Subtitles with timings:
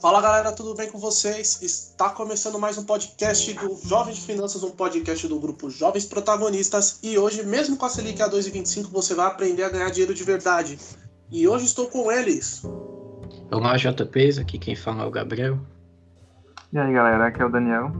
[0.00, 1.60] Fala galera, tudo bem com vocês?
[1.60, 7.00] Está começando mais um podcast do Jovens de Finanças, um podcast do grupo Jovens Protagonistas.
[7.02, 10.22] E hoje, mesmo com a Selic a 2,25, você vai aprender a ganhar dinheiro de
[10.22, 10.78] verdade.
[11.28, 12.62] E hoje estou com eles.
[13.50, 15.58] Olá, JPs, aqui quem fala é o Gabriel.
[16.72, 17.90] E aí galera, aqui é o Daniel.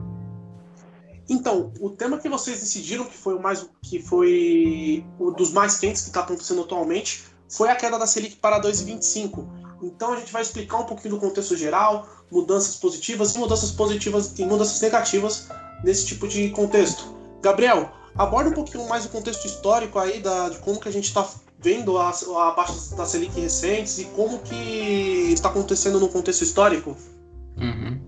[1.28, 5.80] Então, o tema que vocês decidiram, que foi o mais que foi o dos mais
[5.80, 9.67] quentes que está acontecendo atualmente, foi a queda da Selic para 2,25.
[9.82, 14.38] Então a gente vai explicar um pouquinho do contexto geral, mudanças positivas e mudanças positivas
[14.38, 15.48] e mudanças negativas
[15.84, 17.14] nesse tipo de contexto.
[17.42, 21.04] Gabriel, aborda um pouquinho mais o contexto histórico aí da, de como que a gente
[21.04, 21.28] está
[21.60, 26.96] vendo a, a baixa da Selic recentes e como que está acontecendo no contexto histórico.
[27.56, 28.01] Uhum.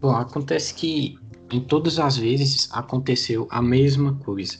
[0.00, 1.16] Bom, acontece que
[1.50, 4.56] em todas as vezes aconteceu a mesma coisa.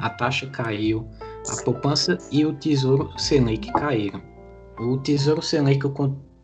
[0.00, 1.06] A taxa caiu,
[1.48, 4.37] a poupança e o tesouro Selic caíram
[4.78, 5.80] o Tesouro Selic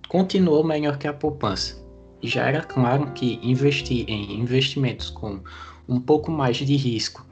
[0.09, 1.83] continuou melhor que a poupança.
[2.23, 5.41] Já era claro que investir em investimentos com
[5.89, 7.25] um pouco mais de risco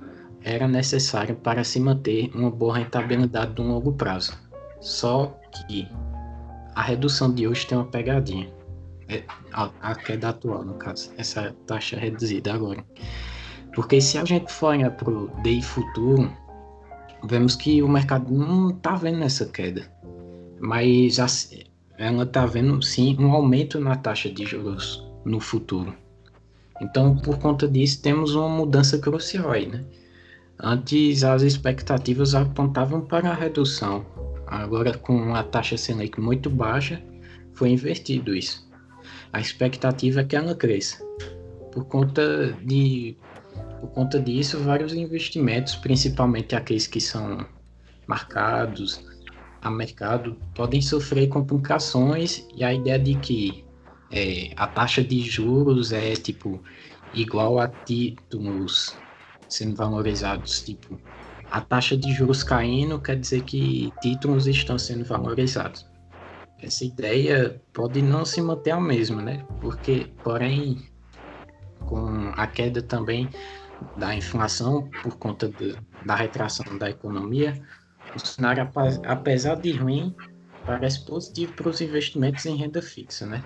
[0.44, 4.36] era necessário para se manter uma boa rentabilidade no longo prazo.
[4.80, 5.88] Só que
[6.74, 8.52] a redução de hoje tem uma pegadinha.
[9.08, 9.22] É,
[9.52, 12.84] a, a queda atual, no caso, essa taxa reduzida agora.
[13.74, 16.30] Porque se a gente for olhar para o DI futuro,
[17.24, 19.90] vemos que o mercado não está vendo essa queda
[20.62, 21.18] mas
[21.98, 25.92] ela está vendo sim um aumento na taxa de juros no futuro.
[26.80, 29.84] Então, por conta disso, temos uma mudança crucial aí, né?
[30.60, 34.06] Antes as expectativas apontavam para a redução,
[34.46, 37.02] agora com a taxa Selic muito baixa,
[37.54, 38.64] foi invertido isso.
[39.32, 41.04] A expectativa é que ela cresça.
[41.72, 43.16] Por conta de
[43.80, 47.44] por conta disso, vários investimentos, principalmente aqueles que são
[48.06, 49.11] marcados
[49.62, 53.64] a mercado podem sofrer complicações e a ideia de que
[54.10, 56.62] é, a taxa de juros é tipo
[57.14, 58.98] igual a títulos
[59.48, 60.98] sendo valorizados, tipo
[61.50, 65.86] a taxa de juros caindo quer dizer que títulos estão sendo valorizados.
[66.58, 69.44] Essa ideia pode não se manter a mesma, né?
[69.60, 70.78] Porque, porém,
[71.86, 73.28] com a queda também
[73.96, 77.60] da inflação por conta de, da retração da economia,
[78.14, 78.68] o cenário,
[79.06, 80.14] apesar de ruim,
[80.64, 83.42] parece positivo para os investimentos em renda fixa, né?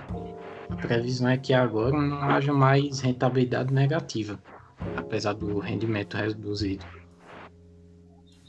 [0.71, 4.39] A previsão é que agora não haja mais rentabilidade negativa,
[4.97, 6.85] apesar do rendimento reduzido.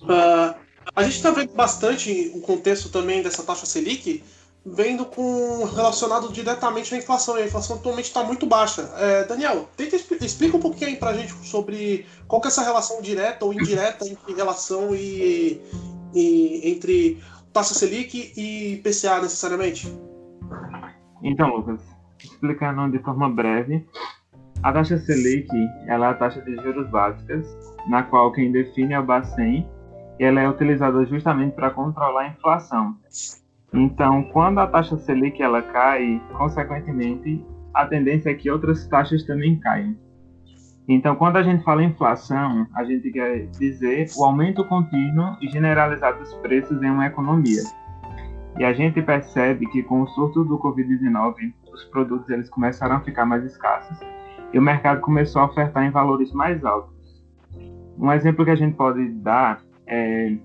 [0.02, 0.56] Uh,
[0.96, 4.24] a gente está vendo bastante o contexto também dessa taxa Selic,
[4.66, 7.38] vendo com relacionado diretamente à inflação.
[7.38, 8.90] E a inflação atualmente está muito baixa.
[8.98, 13.02] É, Daniel, tenta explica um pouquinho para a gente sobre qual que é essa relação
[13.02, 15.62] direta ou indireta entre relação e,
[16.14, 17.22] e, entre
[17.54, 19.88] taxa Selic e PCA necessariamente?
[21.24, 21.82] Então, Lucas,
[22.20, 23.86] explicando de forma breve,
[24.64, 25.48] a taxa Selic
[25.88, 27.46] ela é a taxa de juros básicas,
[27.88, 29.68] na qual quem define é o Bacen,
[30.20, 32.98] e ela é utilizada justamente para controlar a inflação.
[33.74, 37.44] Então, quando a taxa Selic ela cai, consequentemente,
[37.74, 39.96] a tendência é que outras taxas também caiam.
[40.88, 46.20] Então, quando a gente fala inflação, a gente quer dizer o aumento contínuo e generalizado
[46.20, 47.62] dos preços em uma economia.
[48.58, 53.00] E a gente percebe que com o surto do Covid-19, os produtos eles começaram a
[53.02, 54.00] ficar mais escassos
[54.54, 57.22] e o mercado começou a ofertar em valores mais altos.
[58.00, 60.38] Um exemplo que a gente pode dar é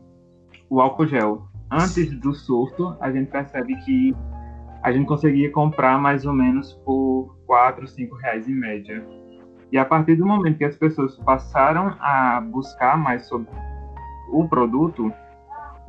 [0.69, 1.47] o álcool gel.
[1.70, 4.14] Antes do surto, a gente percebe que
[4.82, 9.22] a gente conseguia comprar mais ou menos por 4, 5 reais em média
[9.72, 13.49] e a partir do momento que as pessoas passaram a buscar mais sobre
[14.31, 15.10] o produto,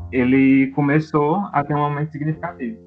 [0.10, 2.78] ele começou a ter um aumento significativo.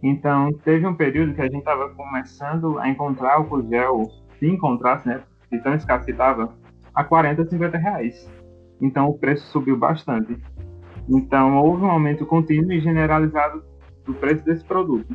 [0.00, 4.06] Então, teve um período que a gente estava começando a encontrar álcool gel,
[4.38, 5.20] se encontrasse, né,
[5.50, 6.54] de tão escasso que estava,
[6.94, 8.30] a 40, 50 reais.
[8.80, 10.38] Então, o preço subiu bastante.
[11.08, 13.64] Então, houve um aumento contínuo e generalizado
[14.06, 15.12] do preço desse produto.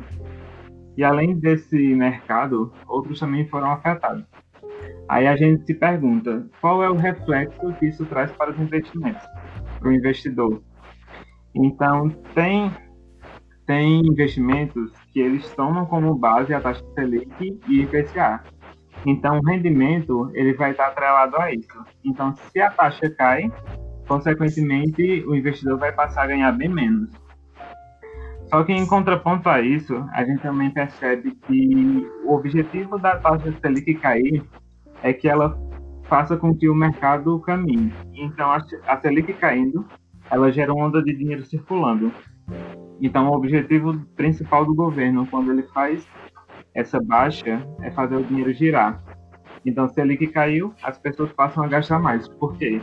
[0.96, 4.24] E além desse mercado, outros também foram afetados.
[5.08, 9.24] Aí a gente se pergunta, qual é o reflexo que isso traz para os investimentos,
[9.78, 10.62] para o investidor?
[11.54, 12.70] Então, tem,
[13.66, 18.42] tem investimentos que eles tomam como base a taxa Selic e IPCA.
[19.06, 21.84] Então, o rendimento ele vai estar atrelado a isso.
[22.04, 23.50] Então, se a taxa cai,
[24.08, 27.10] consequentemente, o investidor vai passar a ganhar bem menos.
[28.48, 33.52] Só que, em contraponto a isso, a gente também percebe que o objetivo da taxa
[33.60, 34.44] Selic cair
[35.02, 35.58] é que ela
[36.04, 37.92] faça com que o mercado caminhe.
[38.14, 39.84] Então, a Selic caindo,
[40.30, 42.12] ela gera uma onda de dinheiro circulando.
[43.00, 46.06] Então, o objetivo principal do governo, quando ele faz
[46.74, 49.02] essa baixa é fazer o dinheiro girar.
[49.64, 52.28] Então, se a Selic caiu, as pessoas passam a gastar mais.
[52.28, 52.80] Por quê?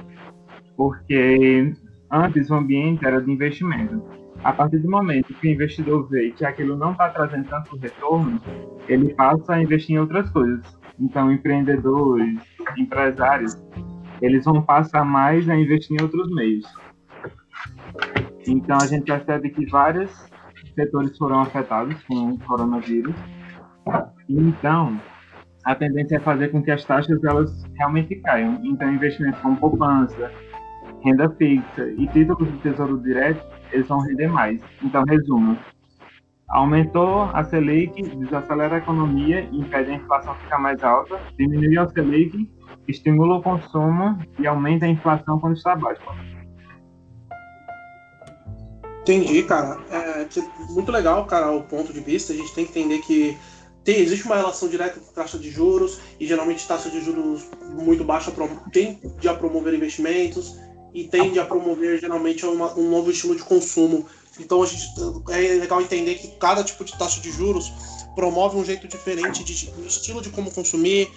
[0.76, 1.74] Porque
[2.12, 4.04] antes o ambiente era de investimento.
[4.44, 8.42] A partir do momento que o investidor vê que aquilo não está trazendo tanto retorno,
[8.90, 10.78] ele passa a investir em outras coisas.
[11.00, 12.40] Então, empreendedores,
[12.78, 13.62] empresários,
[14.22, 16.66] eles vão passar mais a investir em outros meios.
[18.48, 20.12] Então, a gente percebe que vários
[20.76, 23.16] setores foram afetados com o coronavírus.
[24.30, 25.00] Então,
[25.64, 28.60] a tendência é fazer com que as taxas elas realmente caiam.
[28.64, 30.32] Então, investimentos como poupança,
[31.04, 34.62] renda fixa e títulos do Tesouro Direto, eles vão render mais.
[34.84, 35.58] Então, resumo.
[36.54, 41.20] Aumentou a Selic, desacelera a economia e impede a inflação ficar mais alta.
[41.36, 42.48] Diminuiu a Selic,
[42.88, 46.02] estimula o consumo e aumenta a inflação quando está baixa.
[49.02, 49.80] Entendi, cara.
[49.90, 50.28] É,
[50.70, 52.32] muito legal, cara, o ponto de vista.
[52.32, 53.36] A gente tem que entender que
[53.84, 58.04] tem, existe uma relação direta com taxa de juros, e geralmente taxa de juros muito
[58.04, 58.32] baixa
[58.72, 60.58] tende a promover investimentos
[60.94, 64.06] e tende a promover geralmente uma, um novo estilo de consumo.
[64.40, 64.92] Então a gente,
[65.30, 67.72] é legal entender que cada tipo de taxa de juros
[68.16, 71.12] promove um jeito diferente de, de estilo de como consumir,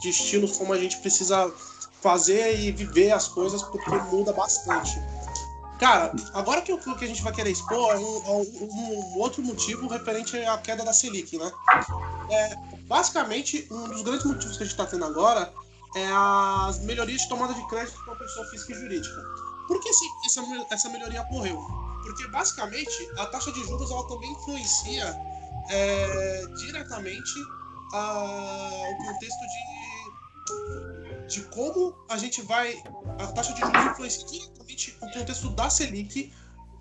[0.00, 1.52] de estilos como a gente precisa
[2.02, 5.00] fazer e viver as coisas, porque muda bastante.
[5.78, 9.42] Cara, agora que o que a gente vai querer expor é um, um, um, outro
[9.42, 11.50] motivo referente à queda da Selic, né?
[12.30, 12.56] É,
[12.86, 15.52] basicamente, um dos grandes motivos que a gente está tendo agora
[15.96, 19.22] é as melhorias de tomada de crédito para a pessoa física e jurídica.
[19.66, 21.83] Por que essa, essa melhoria ocorreu?
[22.04, 25.16] Porque, basicamente, a taxa de juros ela também influencia
[25.70, 27.32] é, diretamente
[27.94, 29.84] a, o contexto de
[31.28, 32.82] de como a gente vai.
[33.18, 36.32] A taxa de juros influencia diretamente o contexto da Selic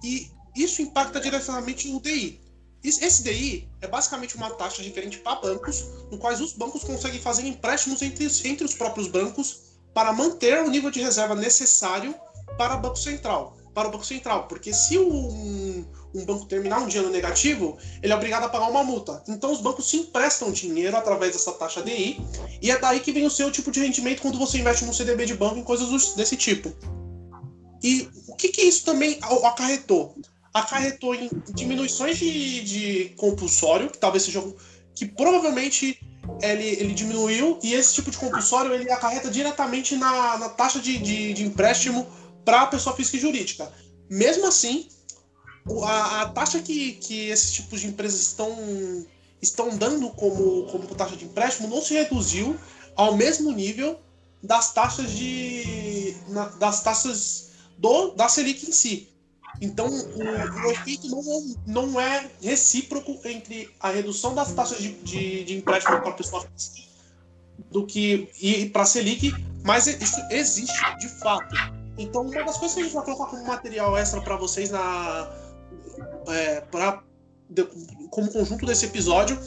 [0.04, 2.42] e isso impacta diretamente no DI.
[2.84, 7.48] Esse DI é basicamente uma taxa diferente para bancos, no quais os bancos conseguem fazer
[7.48, 9.62] empréstimos entre, entre os próprios bancos
[9.94, 12.14] para manter o nível de reserva necessário
[12.58, 13.56] para o Banco Central.
[13.74, 18.14] Para o Banco Central, porque se um, um banco terminar um dia no negativo, ele
[18.14, 19.24] é obrigado a pagar uma multa.
[19.28, 22.22] Então os bancos se emprestam dinheiro através dessa taxa DI,
[22.62, 25.26] e é daí que vem o seu tipo de rendimento quando você investe num CDB
[25.26, 26.72] de banco em coisas desse tipo.
[27.84, 30.16] E o que, que isso também acarretou?
[30.54, 34.42] Acarretou em diminuições de, de compulsório, que talvez seja
[34.96, 36.00] que provavelmente
[36.42, 40.98] ele, ele diminuiu, e esse tipo de compulsório ele acarreta diretamente na, na taxa de,
[40.98, 42.08] de, de empréstimo
[42.44, 43.72] para a pessoa física e jurídica.
[44.10, 44.88] Mesmo assim,
[45.84, 49.06] a, a taxa que, que esses tipos de empresas estão,
[49.42, 52.58] estão dando como, como taxa de empréstimo não se reduziu
[52.96, 54.00] ao mesmo nível
[54.42, 59.10] das taxas de na, das taxas do da Selic em si.
[59.62, 65.44] Então, o, o efeito não, não é recíproco entre a redução das taxas de, de,
[65.46, 66.46] de empréstimo para a pessoa
[67.72, 69.32] do que ir para a Selic,
[69.64, 71.56] mas isso existe de fato.
[71.98, 75.32] Então, uma das coisas que a gente vai colocar como material extra para vocês na,
[76.28, 77.04] é, pra,
[77.50, 77.68] de,
[78.10, 79.38] como conjunto desse episódio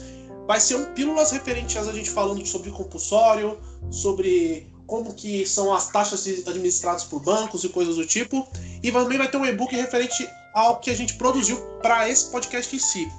[0.45, 3.59] vai ser um pílulas referentes a gente falando sobre compulsório,
[3.91, 8.47] sobre como que são as taxas administradas por bancos e coisas do tipo.
[8.81, 12.73] E também vai ter um e-book referente ao que a gente produziu para esse podcast
[12.73, 13.11] em si.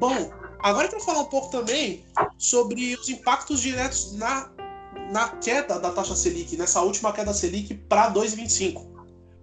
[0.00, 2.04] Bom, agora eu quero falar um pouco também
[2.38, 4.50] sobre os impactos diretos na,
[5.10, 8.86] na queda da taxa Selic, nessa última queda Selic para 2,25.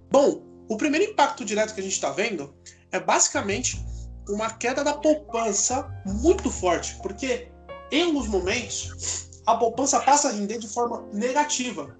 [0.10, 2.54] Bom, o primeiro impacto direto que a gente está vendo
[2.92, 3.84] é basicamente
[4.30, 7.50] uma queda da poupança muito forte, porque
[7.92, 11.98] em alguns momentos a poupança passa a render de forma negativa.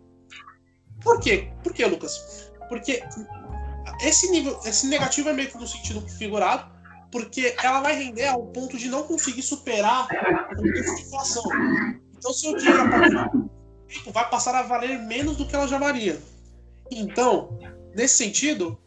[1.02, 1.52] Por quê?
[1.64, 2.52] Por quê, Lucas?
[2.70, 3.04] Porque
[4.02, 6.72] esse nível, esse negativo é meio que no sentido figurado,
[7.12, 10.08] porque ela vai render ao ponto de não conseguir superar
[10.58, 11.44] o de inflação.
[12.18, 13.50] Então, seu dinheiro
[14.12, 16.20] vai passar a valer menos do que ela já valia.
[16.90, 17.58] Então,
[17.96, 18.78] nesse sentido,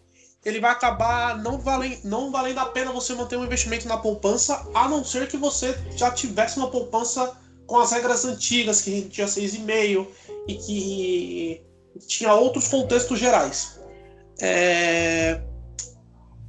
[0.44, 4.66] ele vai acabar não valendo, não valendo a pena você manter um investimento na poupança,
[4.74, 9.26] a não ser que você já tivesse uma poupança com as regras antigas, que tinha
[9.26, 10.06] 6,5
[10.46, 11.62] e que
[12.06, 13.80] tinha outros contextos gerais.
[14.40, 15.40] É...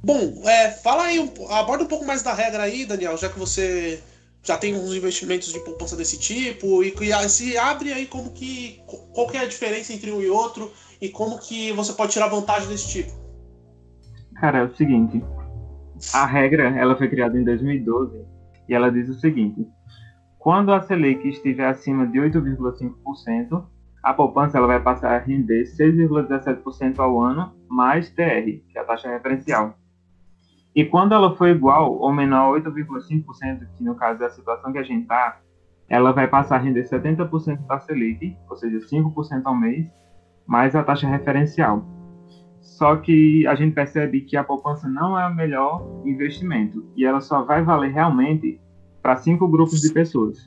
[0.04, 4.00] Bom, é, fala aí, aborda um pouco mais da regra aí, Daniel, já que você
[4.46, 8.80] já tem uns investimentos de poupança desse tipo, e, e se abre aí como que.
[9.12, 12.28] qual que é a diferença entre um e outro, e como que você pode tirar
[12.28, 13.12] vantagem desse tipo.
[14.36, 15.22] Cara, é o seguinte.
[16.12, 18.24] A regra, ela foi criada em 2012
[18.68, 19.66] e ela diz o seguinte:
[20.38, 23.66] quando a Selic estiver acima de 8,5%,
[24.02, 28.84] a poupança ela vai passar a render 6,17% ao ano mais TR, que é a
[28.84, 29.74] taxa referencial.
[30.76, 34.70] E quando ela for igual ou menor a 8,5%, que no caso é a situação
[34.70, 35.40] que a gente está,
[35.88, 39.86] ela vai passar a render 70% da Selic, ou seja, 5% ao mês,
[40.46, 41.82] mais a taxa referencial.
[42.60, 47.22] Só que a gente percebe que a poupança não é o melhor investimento e ela
[47.22, 48.60] só vai valer realmente
[49.00, 50.44] para cinco grupos de pessoas.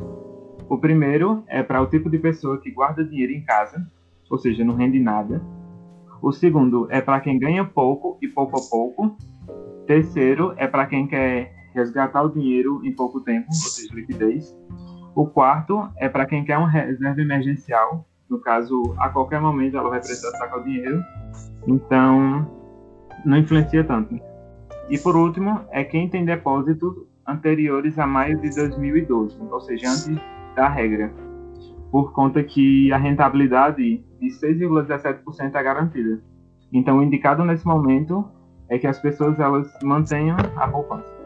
[0.70, 3.84] O primeiro é para o tipo de pessoa que guarda dinheiro em casa,
[4.30, 5.42] ou seja, não rende nada.
[6.22, 9.18] O segundo é para quem ganha pouco e pouco a pouco.
[9.90, 14.56] Terceiro é para quem quer resgatar o dinheiro em pouco tempo, ou seja, liquidez.
[15.16, 19.90] O quarto é para quem quer uma reserva emergencial, no caso, a qualquer momento ela
[19.90, 21.02] vai precisar sacar o dinheiro,
[21.68, 22.48] então
[23.26, 24.16] não influencia tanto.
[24.92, 26.94] E por último, é quem tem depósitos
[27.28, 30.22] anteriores a maio de 2012, ou seja, antes
[30.56, 31.12] da regra,
[31.90, 36.22] por conta que a rentabilidade de 6,17% é garantida.
[36.72, 38.30] Então, o indicado nesse momento
[38.70, 41.20] é que as pessoas elas mantenham a poupança.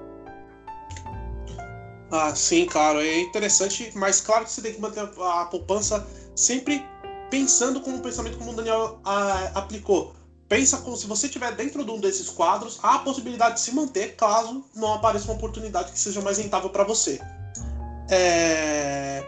[2.11, 6.85] Ah, sim, claro, é interessante, mas claro que você tem que manter a poupança sempre
[7.29, 10.15] pensando com o pensamento como o Daniel ah, aplicou.
[10.47, 13.73] Pensa como se você estiver dentro de um desses quadros, há a possibilidade de se
[13.73, 17.19] manter caso não apareça uma oportunidade que seja mais rentável para você.
[18.11, 19.25] É...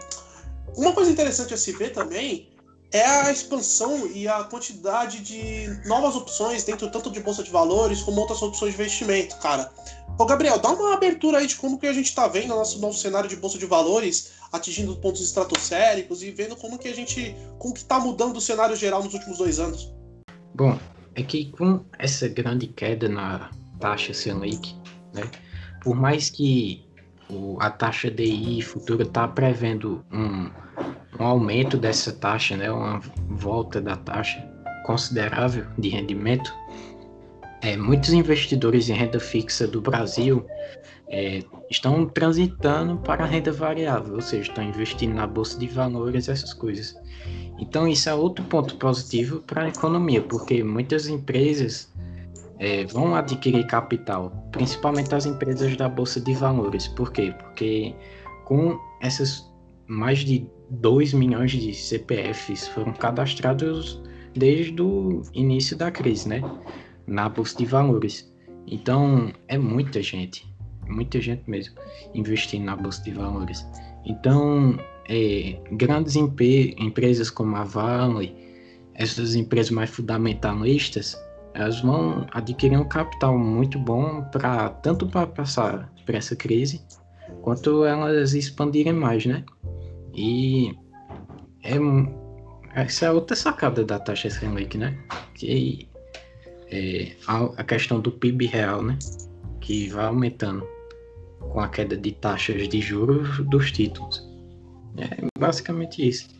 [0.76, 2.55] Uma coisa interessante a se ver também
[2.92, 8.02] é a expansão e a quantidade de novas opções dentro tanto de bolsa de valores
[8.02, 9.70] como outras opções de investimento, cara.
[10.18, 12.96] Ô Gabriel, dá uma abertura aí de como que a gente está vendo nosso novo
[12.96, 17.74] cenário de bolsa de valores, atingindo pontos estratosféricos e vendo como que a gente, como
[17.74, 19.92] que está mudando o cenário geral nos últimos dois anos.
[20.54, 20.78] Bom,
[21.14, 24.74] é que com essa grande queda na taxa Selic,
[25.12, 25.28] né,
[25.82, 26.86] por mais que
[27.28, 30.50] o, a taxa DI futura está prevendo um,
[31.18, 34.44] um aumento dessa taxa, né, uma volta da taxa
[34.84, 36.52] considerável de rendimento,
[37.62, 40.46] é, muitos investidores em renda fixa do Brasil
[41.08, 46.28] é, estão transitando para a renda variável, ou seja, estão investindo na bolsa de valores,
[46.28, 46.94] essas coisas.
[47.58, 51.92] Então, isso é outro ponto positivo para a economia, porque muitas empresas
[52.58, 56.86] é, vão adquirir capital, principalmente as empresas da bolsa de valores.
[56.88, 57.34] Por quê?
[57.38, 57.94] Porque
[58.44, 59.44] com essas
[59.86, 64.02] mais de 2 milhões de CPFs foram cadastrados
[64.34, 66.42] desde o início da crise, né?
[67.06, 68.32] na bolsa de valores.
[68.66, 70.46] Então, é muita gente,
[70.88, 71.76] muita gente mesmo,
[72.14, 73.64] investindo na bolsa de valores.
[74.04, 74.76] Então,
[75.08, 78.34] é, grandes empresas como a Vale,
[78.94, 81.16] essas empresas mais fundamentalistas,
[81.54, 86.82] elas vão adquirir um capital muito bom para tanto para passar por essa crise,
[87.42, 89.44] quanto elas expandirem mais, né?
[90.16, 90.74] E
[91.62, 91.76] é,
[92.74, 94.98] essa é outra sacada da taxa Selic, né?
[95.34, 95.86] Que
[96.70, 98.98] é, a, questão do PIB real, né?
[99.60, 100.66] Que vai aumentando
[101.38, 104.26] com a queda de taxas de juros dos títulos.
[104.96, 106.34] É basicamente isso.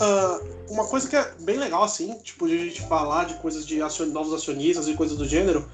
[0.00, 3.66] Uh, uma coisa que é bem legal, assim, tipo, de a gente falar de coisas
[3.66, 4.06] de acion...
[4.06, 5.68] novos acionistas e coisas do gênero,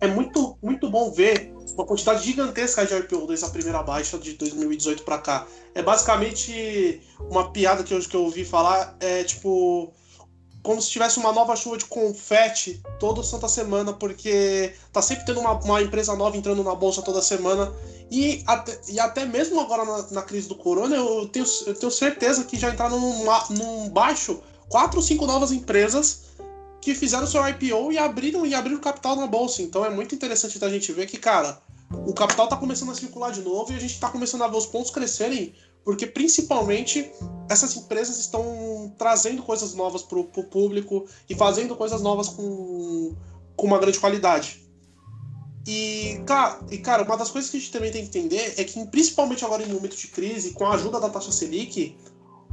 [0.00, 4.34] é muito, muito bom ver uma quantidade gigantesca de IPO desde a primeira baixa de
[4.34, 5.46] 2018 para cá.
[5.74, 9.92] É basicamente uma piada que eu, que eu ouvi falar, é tipo,
[10.62, 15.40] como se tivesse uma nova chuva de confete toda santa semana, porque tá sempre tendo
[15.40, 17.72] uma, uma empresa nova entrando na bolsa toda semana.
[18.10, 21.92] E até, e até mesmo agora na, na crise do corona, eu tenho, eu tenho
[21.92, 26.30] certeza que já entraram num, num baixo quatro ou cinco novas empresas
[26.80, 29.62] que fizeram seu IPO e abriram e abriram capital na bolsa.
[29.62, 31.60] Então é muito interessante da gente ver que, cara,
[31.92, 34.56] o capital tá começando a circular de novo e a gente tá começando a ver
[34.56, 35.54] os pontos crescerem
[35.84, 37.10] porque principalmente
[37.48, 43.14] essas empresas estão trazendo coisas novas para o público e fazendo coisas novas com,
[43.56, 44.62] com uma grande qualidade.
[45.66, 48.64] E cara, e, cara, uma das coisas que a gente também tem que entender é
[48.64, 51.96] que, principalmente agora em momentos de crise, com a ajuda da taxa Selic,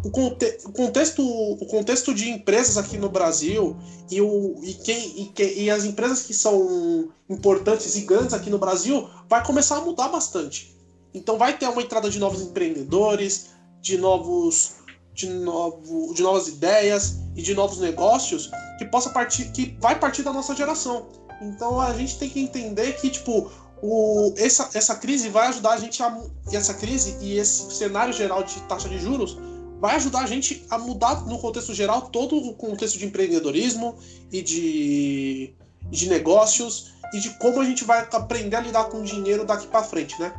[0.03, 3.75] o, conte o, contexto, o contexto de empresas aqui no Brasil
[4.09, 8.49] e, o, e, quem, e, que, e as empresas que são importantes e grandes aqui
[8.49, 10.75] no Brasil vai começar a mudar bastante.
[11.13, 13.47] Então vai ter uma entrada de novos empreendedores,
[13.81, 14.75] de novos
[15.13, 20.21] de, novo, de novas ideias e de novos negócios que possa partir que vai partir
[20.21, 21.07] da nossa geração.
[21.41, 23.51] Então a gente tem que entender que tipo
[23.81, 28.43] o, essa, essa crise vai ajudar a gente a essa crise e esse cenário geral
[28.43, 29.37] de taxa de juros
[29.79, 33.97] vai ajudar a gente a mudar no contexto geral todo o contexto de empreendedorismo
[34.31, 35.53] e de,
[35.89, 39.67] de negócios e de como a gente vai aprender a lidar com o dinheiro daqui
[39.67, 40.33] para frente, né?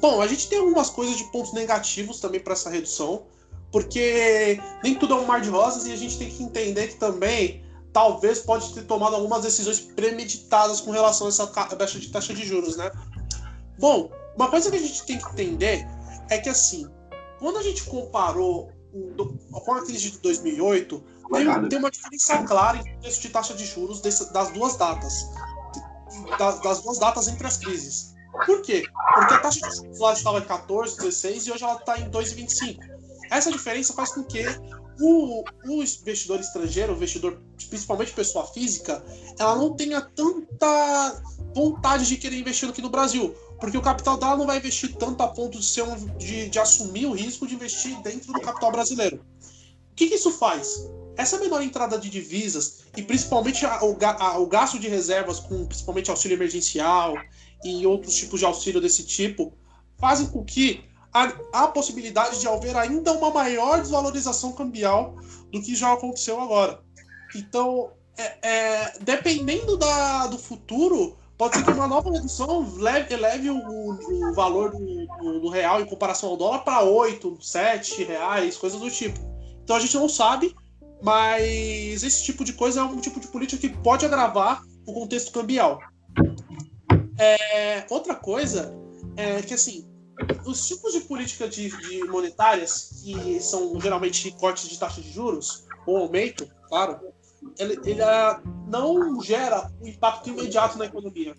[0.00, 3.22] Bom, a gente tem algumas coisas de pontos negativos também para essa redução,
[3.70, 6.96] porque nem tudo é um mar de rosas e a gente tem que entender que
[6.96, 7.62] também
[7.92, 12.76] talvez pode ter tomado algumas decisões premeditadas com relação a essa de taxa de juros,
[12.76, 12.90] né?
[13.78, 15.86] Bom, uma coisa que a gente tem que entender
[16.28, 16.88] é que assim,
[17.44, 18.72] quando a gente comparou
[19.52, 23.66] com a crise de 2008, tem, tem uma diferença clara em preço de taxa de
[23.66, 25.28] juros desse, das duas datas,
[26.38, 28.14] das, das, duas datas entre as crises.
[28.46, 28.82] Por quê?
[29.14, 32.10] Porque a taxa de juros lá estava em 14, 16 e hoje ela está em
[32.10, 32.78] 2,25.
[33.30, 34.42] Essa diferença faz com que
[34.98, 39.04] o, o investidor estrangeiro, o investidor, principalmente pessoa física,
[39.38, 41.22] ela não tenha tanta
[41.54, 43.34] vontade de querer investir aqui no Brasil.
[43.64, 46.58] Porque o capital dela não vai investir tanto a ponto de, ser um, de, de
[46.58, 49.24] assumir o risco de investir dentro do capital brasileiro.
[49.90, 50.86] O que, que isso faz?
[51.16, 55.64] Essa menor entrada de divisas e principalmente a, o, a, o gasto de reservas, com
[55.64, 57.14] principalmente auxílio emergencial
[57.64, 59.54] e outros tipos de auxílio desse tipo,
[59.98, 60.84] fazem com que
[61.50, 65.16] a possibilidade de haver ainda uma maior desvalorização cambial
[65.50, 66.82] do que já aconteceu agora.
[67.34, 73.50] Então, é, é, dependendo da, do futuro, pode ser que uma nova redução leve, eleve
[73.50, 78.56] o, o, valor do, do, do, real em comparação ao dólar para 8, 7 reais,
[78.56, 79.18] coisas do tipo.
[79.62, 80.54] Então a gente não sabe,
[81.02, 85.32] mas esse tipo de coisa é um tipo de política que pode agravar o contexto
[85.32, 85.80] cambial.
[87.18, 88.74] É, outra coisa
[89.16, 89.88] é que, assim,
[90.44, 95.64] os tipos de política de, de monetárias, que são geralmente cortes de taxa de juros,
[95.86, 97.00] ou aumento, claro,
[97.58, 101.34] ele, ele ah, não gera um impacto imediato na economia.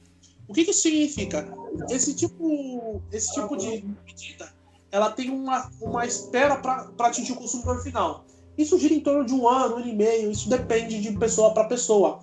[0.48, 1.48] O que, que isso significa?
[1.90, 4.54] Esse tipo, esse tipo de medida
[4.96, 8.26] ela tem uma, uma espera para atingir o consumidor final.
[8.58, 11.54] Isso gira em torno de um ano, um ano e meio, isso depende de pessoa
[11.54, 12.20] para pessoa.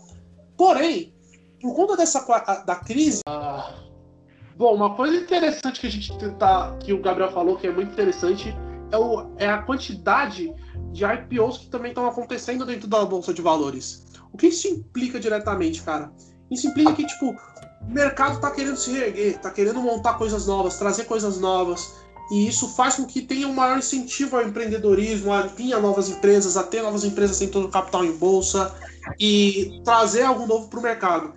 [0.56, 1.12] Porém,
[1.60, 2.24] por conta dessa
[2.64, 3.20] da crise.
[3.28, 3.74] Ah,
[4.56, 7.92] bom, uma coisa interessante que a gente tentar, que o Gabriel falou, que é muito
[7.92, 8.56] interessante,
[8.92, 10.52] é, o, é a quantidade
[10.92, 14.06] de IPOs que também estão acontecendo dentro da Bolsa de Valores.
[14.32, 16.12] O que isso implica diretamente, cara?
[16.50, 20.78] Isso implica que, tipo, o mercado está querendo se reerguer, está querendo montar coisas novas,
[20.78, 21.94] trazer coisas novas.
[22.30, 26.08] E isso faz com que tenha um maior incentivo ao empreendedorismo, a vir a novas
[26.08, 28.74] empresas, a ter novas empresas sem todo o capital em bolsa
[29.18, 31.32] e trazer algo novo para o mercado.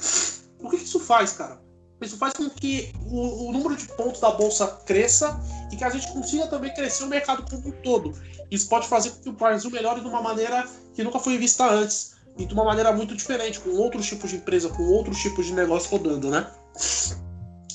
[0.60, 1.65] O que, que isso faz, cara?
[2.06, 5.40] Isso faz com que o, o, número de pontos da bolsa cresça
[5.72, 8.14] e que a gente consiga também crescer o mercado como um todo.
[8.52, 11.68] Isso pode fazer com que o Brasil melhore de uma maneira que nunca foi vista
[11.68, 15.46] antes e de uma maneira muito diferente, com outros tipos de empresa, com outros tipos
[15.46, 16.52] de negócio rodando, né?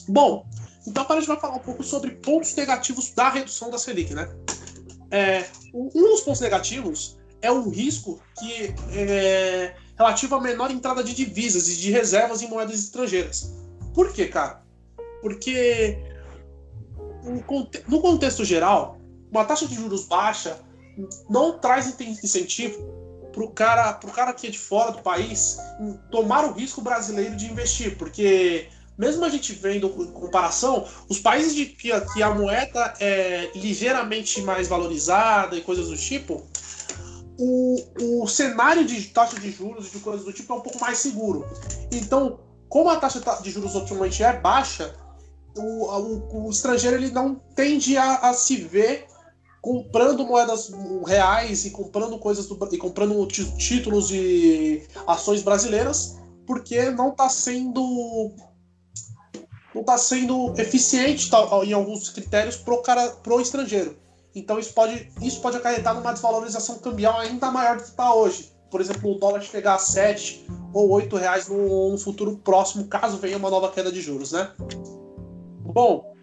[0.06, 0.46] Bom,
[0.86, 4.14] então agora a gente vai falar um pouco sobre pontos negativos da redução da Selic,
[4.14, 4.28] né?
[5.10, 11.14] É, um dos pontos negativos é o risco que é relativo à menor entrada de
[11.14, 13.52] divisas e de reservas em moedas estrangeiras.
[13.94, 14.62] Por quê, cara?
[15.20, 15.98] Porque
[17.88, 18.98] no contexto geral,
[19.30, 20.58] uma taxa de juros baixa
[21.28, 23.00] não traz incentivo
[23.32, 25.58] para o cara, pro cara que é de fora do país
[26.10, 31.54] tomar o risco brasileiro de investir, porque mesmo a gente vendo em comparação, os países
[31.54, 36.44] de que, que a moeda é ligeiramente mais valorizada e coisas do tipo,
[37.38, 40.78] o, o cenário de taxa de juros e de coisas do tipo é um pouco
[40.80, 41.46] mais seguro.
[41.90, 44.94] Então, como a taxa de juros ultimamente é baixa,
[45.56, 49.06] o, o, o estrangeiro ele não tende a, a, se ver
[49.60, 50.70] comprando moedas
[51.04, 58.32] reais e comprando coisas do, e comprando títulos e ações brasileiras, porque não está sendo
[59.74, 61.28] não está sendo eficiente
[61.64, 63.98] em alguns critérios pro cara pro estrangeiro.
[64.32, 68.52] Então isso pode isso pode acarretar numa desvalorização cambial ainda maior do que está hoje.
[68.70, 73.18] Por exemplo, o dólar chegar a 7 ou 8 reais no, no futuro próximo, caso
[73.18, 74.50] venha uma nova queda de juros, né?
[75.62, 76.14] Bom,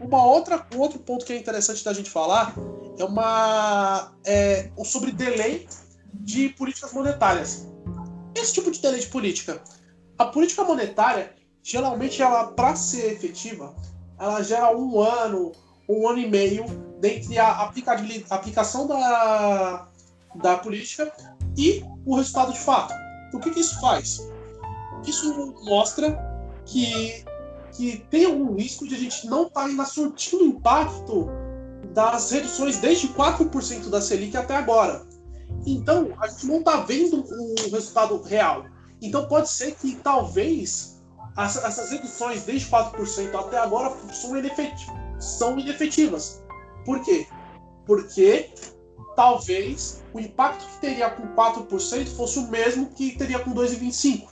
[0.00, 2.54] uma outra, um outro ponto que é interessante da gente falar
[2.98, 5.66] é uma é, sobre delay
[6.14, 7.68] de políticas monetárias.
[8.34, 9.60] Esse tipo de delay de política,
[10.16, 13.74] a política monetária geralmente ela para ser efetiva,
[14.18, 15.52] ela gera um ano,
[15.88, 16.64] um ano e meio
[17.00, 17.70] dentre a
[18.30, 19.88] aplicação da,
[20.36, 21.12] da política
[21.56, 22.94] e o resultado de fato.
[23.32, 24.28] O que, que isso faz?
[25.06, 26.18] Isso mostra
[26.64, 27.24] que,
[27.72, 31.28] que tem algum risco de a gente não estar tá ainda surtindo impacto
[31.92, 35.06] das reduções desde 4% da Selic até agora.
[35.66, 38.66] Então, a gente não está vendo o resultado real.
[39.00, 40.98] Então, pode ser que talvez
[41.36, 44.32] essas reduções desde 4% até agora são,
[45.20, 46.42] são inefetivas.
[46.84, 47.26] Por quê?
[47.86, 48.50] Porque
[49.18, 54.28] talvez o impacto que teria com 4% fosse o mesmo que teria com 2,25%.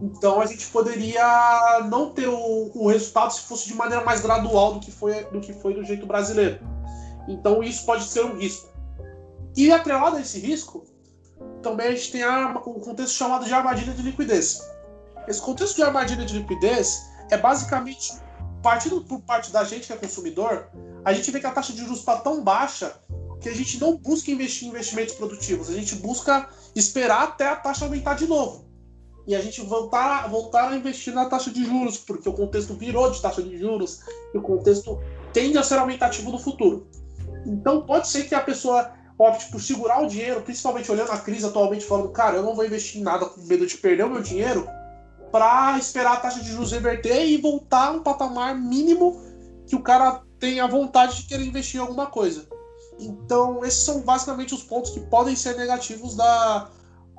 [0.00, 4.72] Então a gente poderia não ter o, o, resultado se fosse de maneira mais gradual
[4.72, 6.58] do que, foi, do que foi do jeito brasileiro.
[7.28, 8.70] Então isso pode ser um risco.
[9.54, 10.86] E atrelado a esse risco,
[11.62, 14.66] também a gente tem a, o contexto chamado de armadilha de liquidez.
[15.28, 18.14] Esse contexto de armadilha de liquidez é basicamente,
[18.62, 20.70] partindo por parte da gente que é consumidor,
[21.04, 22.98] a gente vê que a taxa de juros está tão baixa
[23.40, 27.56] que a gente não busca investir em investimentos produtivos, a gente busca esperar até a
[27.56, 28.68] taxa aumentar de novo.
[29.26, 33.10] E a gente voltar, voltar a investir na taxa de juros, porque o contexto virou
[33.10, 34.00] de taxa de juros
[34.34, 34.98] e o contexto
[35.32, 36.86] tende a ser aumentativo no futuro.
[37.46, 41.46] Então pode ser que a pessoa opte por segurar o dinheiro, principalmente olhando a crise
[41.46, 44.22] atualmente, falando, cara, eu não vou investir em nada com medo de perder o meu
[44.22, 44.66] dinheiro,
[45.30, 49.22] para esperar a taxa de juros reverter e voltar a um patamar mínimo
[49.66, 52.48] que o cara tenha vontade de querer investir em alguma coisa.
[53.00, 56.70] Então, esses são basicamente os pontos que podem ser negativos da,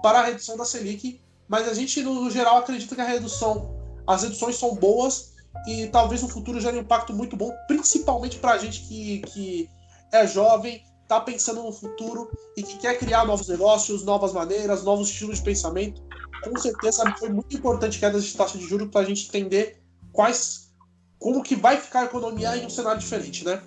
[0.01, 3.75] para a redução da Selic, mas a gente, no geral, acredita que a redução,
[4.07, 5.33] as reduções são boas
[5.67, 9.69] e talvez no futuro gere um impacto muito bom, principalmente para a gente que, que
[10.11, 15.09] é jovem, está pensando no futuro e que quer criar novos negócios, novas maneiras, novos
[15.09, 16.01] estilos de pensamento.
[16.43, 19.81] Com certeza foi muito importante quedas de taxa de juros para a gente entender
[20.13, 20.71] quais,
[21.19, 23.61] como que vai ficar a economia em um cenário diferente, né?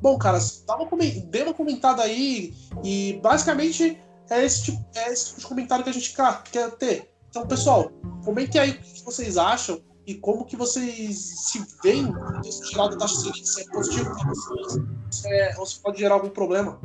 [0.00, 0.88] Bom, caras, dá uma,
[1.28, 2.52] dê uma comentada aí
[2.84, 3.98] e basicamente
[4.30, 6.14] é esse, tipo, é esse tipo de comentário que a gente
[6.50, 7.10] quer ter.
[7.28, 7.90] Então, pessoal,
[8.24, 12.12] comente aí o que vocês acham e como que vocês se veem
[12.70, 16.14] geral da taxa Selic, se é positivo para vocês, se é, ou se pode gerar
[16.14, 16.78] algum problema.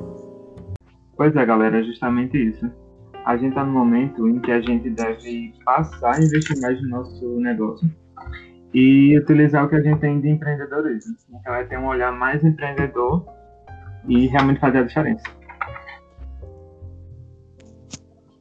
[1.15, 2.69] Pois é, galera, é justamente isso.
[3.25, 6.89] A gente está no momento em que a gente deve passar a investir mais no
[6.89, 7.87] nosso negócio
[8.73, 11.15] e utilizar o que a gente tem de empreendedorismo.
[11.29, 13.25] Então é ter um olhar mais empreendedor
[14.07, 15.23] e realmente fazer a diferença.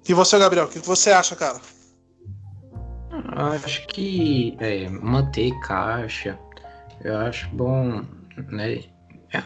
[0.08, 1.60] E você, Gabriel, o que você acha, cara?
[3.32, 6.38] Acho que é, manter caixa,
[7.04, 8.02] eu acho bom,
[8.48, 8.80] né?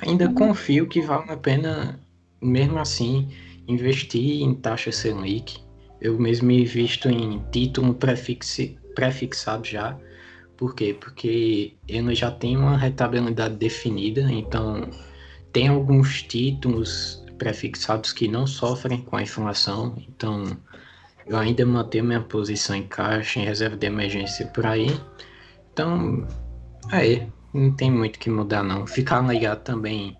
[0.07, 2.01] Ainda confio que vale a pena,
[2.41, 3.29] mesmo assim,
[3.69, 5.63] investir em taxa Selic.
[6.01, 9.99] Eu mesmo me visto em título prefixi, prefixado já.
[10.57, 10.97] Por quê?
[10.99, 14.89] Porque ele já tem uma rentabilidade definida, então
[15.53, 20.45] tem alguns títulos prefixados que não sofrem com a inflação, então
[21.27, 24.89] eu ainda mantenho minha posição em caixa, em reserva de emergência por aí.
[25.73, 26.27] Então,
[26.93, 28.87] é, não tem muito que mudar não.
[28.87, 30.17] Ficar ligado também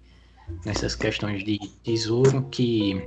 [0.65, 3.03] nessas questões de tesouro que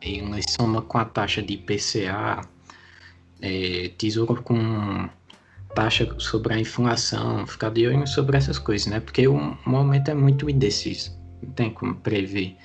[0.00, 2.40] ele soma com a taxa de IPCA,
[3.40, 5.08] é, tesouro com
[5.78, 8.98] taxa sobre a inflação, ficar de olho sobre essas coisas, né?
[8.98, 12.56] Porque o momento é muito indeciso, não tem como prever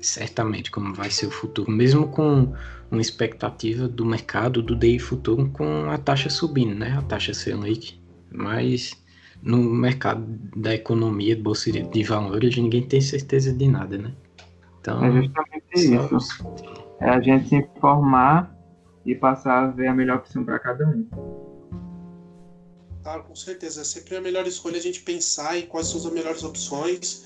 [0.00, 2.54] certamente como vai ser o futuro, mesmo com
[2.90, 6.96] uma expectativa do mercado do DI futuro com a taxa subindo, né?
[6.98, 8.00] A taxa Selic,
[8.32, 8.92] mas
[9.42, 10.24] no mercado
[10.56, 14.14] da economia, bolsa de valores, ninguém tem certeza de nada, né?
[14.80, 16.46] Então, é justamente isso.
[17.00, 18.56] É a gente se informar
[19.04, 21.51] e passar a ver a melhor opção para cada um.
[23.02, 23.80] Claro, com certeza.
[23.80, 27.24] É sempre a melhor escolha a gente pensar em quais são as melhores opções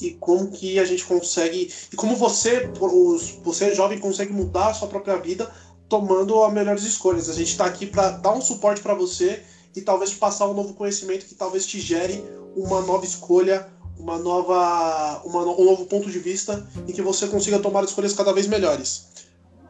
[0.00, 4.74] e como que a gente consegue e como você, os, você jovem consegue mudar a
[4.74, 5.50] sua própria vida
[5.88, 7.28] tomando as melhores escolhas.
[7.28, 9.42] A gente está aqui para dar um suporte para você
[9.76, 12.24] e talvez passar um novo conhecimento que talvez te gere
[12.56, 17.58] uma nova escolha, uma nova, uma, um novo ponto de vista e que você consiga
[17.60, 19.06] tomar escolhas cada vez melhores.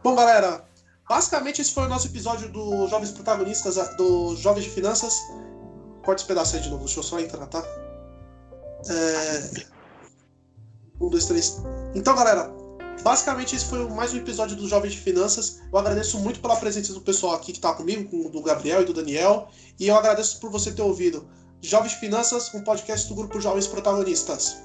[0.03, 0.65] Bom, galera,
[1.09, 5.15] basicamente esse foi o nosso episódio dos Jovens Protagonistas, dos Jovens de Finanças.
[6.05, 7.63] Corta esse pedaço aí de novo, deixa eu só entrar, tá?
[8.89, 9.75] É...
[11.01, 11.61] Um, dois, três.
[11.95, 12.53] Então, galera,
[13.03, 15.61] basicamente esse foi mais um episódio dos Jovens de Finanças.
[15.73, 18.93] Eu agradeço muito pela presença do pessoal aqui que está comigo, do Gabriel e do
[18.93, 19.49] Daniel.
[19.79, 21.27] E eu agradeço por você ter ouvido
[21.61, 24.57] Jovens de Finanças, um podcast do grupo Jovens Protagonistas.